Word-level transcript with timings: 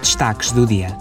Destaques 0.00 0.50
do 0.50 0.66
dia. 0.66 0.96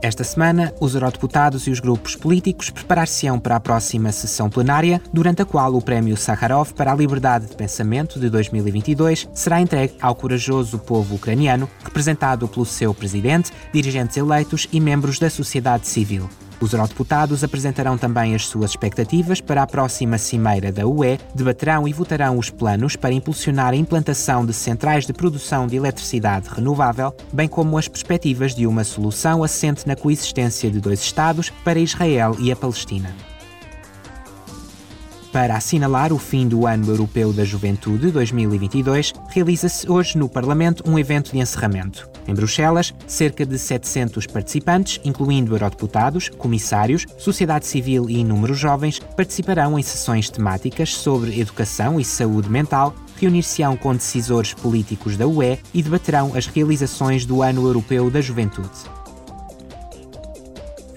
Esta 0.00 0.22
semana, 0.22 0.72
os 0.80 0.94
eurodeputados 0.94 1.66
e 1.66 1.70
os 1.70 1.80
grupos 1.80 2.14
políticos 2.14 2.70
preparar-se-ão 2.70 3.40
para 3.40 3.56
a 3.56 3.60
próxima 3.60 4.12
sessão 4.12 4.48
plenária, 4.48 5.02
durante 5.12 5.42
a 5.42 5.44
qual 5.44 5.74
o 5.74 5.82
Prémio 5.82 6.16
Sakharov 6.16 6.72
para 6.72 6.92
a 6.92 6.94
Liberdade 6.94 7.46
de 7.46 7.56
Pensamento 7.56 8.20
de 8.20 8.30
2022 8.30 9.28
será 9.34 9.60
entregue 9.60 9.96
ao 10.00 10.14
corajoso 10.14 10.78
povo 10.78 11.16
ucraniano, 11.16 11.68
representado 11.82 12.46
pelo 12.46 12.64
seu 12.64 12.94
presidente, 12.94 13.50
dirigentes 13.72 14.16
eleitos 14.16 14.68
e 14.72 14.78
membros 14.78 15.18
da 15.18 15.28
sociedade 15.28 15.88
civil. 15.88 16.28
Os 16.60 16.72
eurodeputados 16.72 17.44
apresentarão 17.44 17.98
também 17.98 18.34
as 18.34 18.46
suas 18.46 18.70
expectativas 18.70 19.40
para 19.40 19.62
a 19.62 19.66
próxima 19.66 20.16
cimeira 20.16 20.72
da 20.72 20.86
UE, 20.86 21.18
debaterão 21.34 21.86
e 21.86 21.92
votarão 21.92 22.38
os 22.38 22.48
planos 22.48 22.96
para 22.96 23.12
impulsionar 23.12 23.72
a 23.72 23.76
implantação 23.76 24.44
de 24.46 24.54
centrais 24.54 25.06
de 25.06 25.12
produção 25.12 25.66
de 25.66 25.76
eletricidade 25.76 26.48
renovável, 26.48 27.14
bem 27.32 27.48
como 27.48 27.76
as 27.76 27.88
perspectivas 27.88 28.54
de 28.54 28.66
uma 28.66 28.84
solução 28.84 29.44
assente 29.44 29.86
na 29.86 29.94
coexistência 29.94 30.70
de 30.70 30.80
dois 30.80 31.00
Estados 31.00 31.50
para 31.62 31.78
Israel 31.78 32.34
e 32.38 32.50
a 32.50 32.56
Palestina. 32.56 33.14
Para 35.36 35.58
assinalar 35.58 36.14
o 36.14 36.18
fim 36.18 36.48
do 36.48 36.66
Ano 36.66 36.88
Europeu 36.88 37.30
da 37.30 37.44
Juventude 37.44 38.10
2022, 38.10 39.12
realiza-se 39.28 39.86
hoje 39.86 40.16
no 40.16 40.30
Parlamento 40.30 40.82
um 40.90 40.98
evento 40.98 41.30
de 41.30 41.38
encerramento. 41.38 42.08
Em 42.26 42.32
Bruxelas, 42.32 42.94
cerca 43.06 43.44
de 43.44 43.58
700 43.58 44.26
participantes, 44.26 44.98
incluindo 45.04 45.52
eurodeputados, 45.52 46.30
comissários, 46.30 47.04
sociedade 47.18 47.66
civil 47.66 48.08
e 48.08 48.20
inúmeros 48.20 48.58
jovens, 48.58 48.98
participarão 48.98 49.78
em 49.78 49.82
sessões 49.82 50.30
temáticas 50.30 50.94
sobre 50.94 51.38
educação 51.38 52.00
e 52.00 52.04
saúde 52.04 52.48
mental, 52.48 52.94
reunir-se-ão 53.20 53.76
com 53.76 53.94
decisores 53.94 54.54
políticos 54.54 55.18
da 55.18 55.26
UE 55.26 55.58
e 55.74 55.82
debaterão 55.82 56.32
as 56.34 56.46
realizações 56.46 57.26
do 57.26 57.42
Ano 57.42 57.66
Europeu 57.66 58.10
da 58.10 58.22
Juventude. 58.22 58.70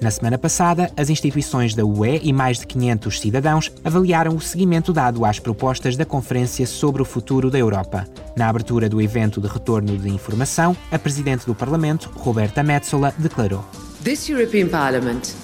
Na 0.01 0.09
semana 0.09 0.37
passada, 0.37 0.89
as 0.95 1.09
instituições 1.09 1.75
da 1.75 1.85
UE 1.85 2.21
e 2.23 2.31
mais 2.31 2.59
de 2.59 2.67
500 2.67 3.19
cidadãos 3.19 3.71
avaliaram 3.83 4.33
o 4.33 4.39
seguimento 4.39 4.93
dado 4.93 5.25
às 5.25 5.39
propostas 5.39 5.97
da 5.97 6.05
Conferência 6.05 6.65
sobre 6.65 7.01
o 7.01 7.05
Futuro 7.05 7.51
da 7.51 7.59
Europa. 7.59 8.07
Na 8.35 8.47
abertura 8.47 8.87
do 8.87 9.01
evento 9.01 9.41
de 9.41 9.47
retorno 9.47 9.97
de 9.97 10.09
informação, 10.09 10.75
a 10.89 10.97
Presidente 10.97 11.45
do 11.45 11.53
Parlamento, 11.53 12.09
Roberta 12.15 12.63
Metsola, 12.63 13.13
declarou: 13.17 13.65
This 14.01 14.29
European 14.29 14.69
Parliament 14.69 15.35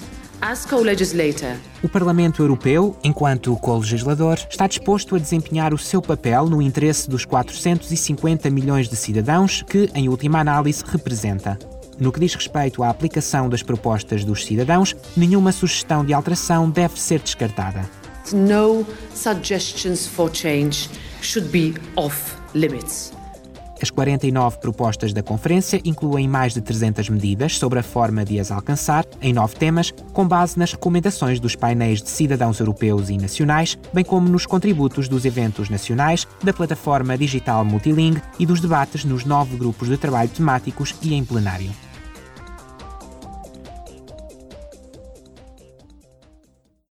o 1.82 1.88
Parlamento 1.88 2.42
Europeu, 2.42 2.96
enquanto 3.02 3.56
co-legislador, 3.56 4.38
está 4.50 4.66
disposto 4.66 5.16
a 5.16 5.18
desempenhar 5.18 5.72
o 5.72 5.78
seu 5.78 6.02
papel 6.02 6.46
no 6.46 6.60
interesse 6.60 7.08
dos 7.08 7.24
450 7.24 8.50
milhões 8.50 8.88
de 8.88 8.96
cidadãos 8.96 9.62
que, 9.62 9.90
em 9.94 10.08
última 10.08 10.38
análise, 10.38 10.84
representa. 10.86 11.58
No 11.98 12.12
que 12.12 12.20
diz 12.20 12.34
respeito 12.34 12.82
à 12.82 12.90
aplicação 12.90 13.48
das 13.48 13.62
propostas 13.62 14.24
dos 14.24 14.44
cidadãos, 14.44 14.94
nenhuma 15.16 15.50
sugestão 15.50 16.04
de 16.04 16.12
alteração 16.12 16.68
deve 16.68 17.00
ser 17.00 17.20
descartada. 17.20 17.88
No 18.32 18.84
suggestions 19.14 20.06
for 20.06 20.30
change 20.32 20.90
should 21.22 21.48
be 21.48 21.74
off 21.96 22.34
limits. 22.54 23.12
As 23.80 23.90
49 23.90 24.58
propostas 24.58 25.12
da 25.12 25.22
conferência 25.22 25.80
incluem 25.84 26.26
mais 26.26 26.54
de 26.54 26.60
300 26.62 27.10
medidas 27.10 27.58
sobre 27.58 27.78
a 27.78 27.82
forma 27.82 28.24
de 28.24 28.40
as 28.40 28.50
alcançar, 28.50 29.04
em 29.20 29.32
nove 29.32 29.54
temas, 29.54 29.92
com 30.12 30.26
base 30.26 30.58
nas 30.58 30.72
recomendações 30.72 31.38
dos 31.38 31.54
painéis 31.54 32.02
de 32.02 32.08
cidadãos 32.08 32.58
europeus 32.58 33.10
e 33.10 33.18
nacionais, 33.18 33.76
bem 33.92 34.04
como 34.04 34.28
nos 34.28 34.46
contributos 34.46 35.08
dos 35.08 35.24
eventos 35.24 35.68
nacionais, 35.68 36.26
da 36.42 36.54
plataforma 36.54 37.18
digital 37.18 37.64
Multiling 37.64 38.16
e 38.38 38.46
dos 38.46 38.60
debates 38.60 39.04
nos 39.04 39.24
nove 39.24 39.56
grupos 39.56 39.88
de 39.88 39.98
trabalho 39.98 40.30
temáticos 40.30 40.94
e 41.02 41.12
em 41.12 41.24
plenário. 41.24 41.70